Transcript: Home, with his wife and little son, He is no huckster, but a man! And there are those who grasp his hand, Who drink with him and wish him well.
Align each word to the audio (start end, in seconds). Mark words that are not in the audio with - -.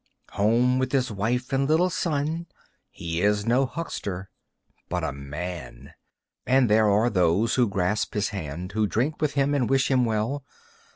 Home, 0.31 0.79
with 0.79 0.93
his 0.93 1.11
wife 1.11 1.53
and 1.53 1.67
little 1.69 1.91
son, 1.91 2.47
He 2.89 3.21
is 3.21 3.45
no 3.45 3.67
huckster, 3.67 4.31
but 4.89 5.03
a 5.03 5.11
man! 5.13 5.93
And 6.43 6.71
there 6.71 6.89
are 6.89 7.11
those 7.11 7.53
who 7.53 7.67
grasp 7.69 8.15
his 8.15 8.29
hand, 8.29 8.71
Who 8.71 8.87
drink 8.87 9.21
with 9.21 9.35
him 9.35 9.53
and 9.53 9.69
wish 9.69 9.91
him 9.91 10.03
well. 10.03 10.43